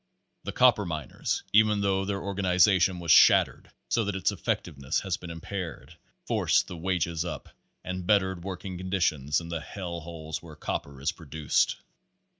The 0.45 0.51
copper 0.51 0.83
miners, 0.83 1.43
even 1.53 1.81
though 1.81 2.05
their 2.05 2.23
organization 2.23 2.97
was 2.99 3.11
shattered 3.11 3.69
so 3.87 4.03
that 4.03 4.15
its 4.15 4.31
effectiveness 4.31 5.01
has 5.01 5.15
been 5.15 5.29
im 5.29 5.41
paired, 5.41 5.95
forced 6.25 6.65
the 6.65 6.75
wages 6.75 7.23
up 7.23 7.49
and 7.83 8.07
bettered 8.07 8.43
working 8.43 8.79
con 8.79 8.89
ditions 8.89 9.39
in 9.39 9.49
the 9.49 9.61
hell 9.61 9.99
holes 9.99 10.41
where 10.41 10.55
copper 10.55 10.99
is 11.01 11.11
produced. 11.11 11.75